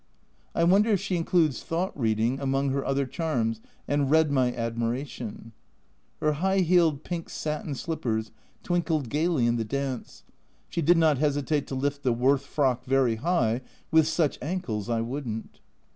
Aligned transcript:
I 0.55 0.63
wonder 0.63 0.89
if 0.89 0.99
she 0.99 1.15
includes 1.15 1.61
thought 1.61 1.95
reading 1.95 2.39
among 2.39 2.71
her 2.71 2.83
other 2.83 3.05
charms 3.05 3.61
and 3.87 4.09
read 4.09 4.31
my 4.31 4.51
admiration? 4.51 5.51
Her 6.19 6.31
high 6.31 6.61
heeled 6.61 7.03
pink 7.03 7.29
satin 7.29 7.75
slippers 7.75 8.31
twinkled 8.63 9.09
gaily 9.09 9.45
in 9.45 9.57
the 9.57 9.63
dance; 9.63 10.23
she 10.69 10.81
did 10.81 10.97
not 10.97 11.19
hesitate 11.19 11.67
to 11.67 11.75
lift 11.75 12.01
the 12.01 12.13
Worth 12.13 12.47
frock 12.47 12.83
very 12.83 13.17
high 13.17 13.61
with 13.91 14.07
such 14.07 14.39
ankles 14.41 14.89
I 14.89 15.01
wouldn't 15.01 15.59